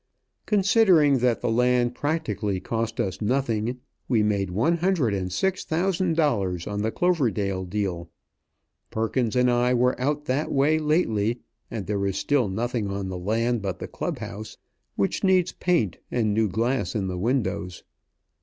Considering 0.47 1.19
that 1.19 1.41
the 1.41 1.51
land 1.51 1.93
practically 1.93 2.59
cost 2.59 2.99
us 2.99 3.21
nothing, 3.21 3.79
we 4.07 4.23
made 4.23 4.49
one 4.49 4.77
hundred 4.77 5.13
and 5.13 5.31
six 5.31 5.63
thousand 5.63 6.15
dollars 6.15 6.65
on 6.65 6.81
the 6.81 6.89
Cloverdale 6.91 7.65
deal. 7.65 8.09
Perkins 8.89 9.35
and 9.35 9.47
I 9.51 9.75
were 9.75 9.95
out 10.01 10.25
that 10.25 10.51
way 10.51 10.79
lately; 10.79 11.41
and 11.69 11.85
there 11.85 12.03
is 12.07 12.17
still 12.17 12.49
nothing 12.49 12.89
on 12.89 13.09
the 13.09 13.19
land 13.19 13.61
but 13.61 13.77
the 13.77 13.87
Club 13.87 14.17
house, 14.17 14.57
which 14.95 15.23
needs 15.23 15.51
paint 15.51 15.99
and 16.09 16.33
new 16.33 16.49
glass 16.49 16.95
in 16.95 17.05
the 17.05 17.19
windows. 17.19 17.83